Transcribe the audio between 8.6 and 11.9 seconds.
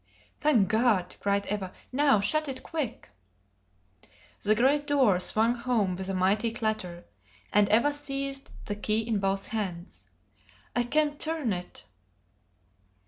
the key in both hands. "I can't turn it!"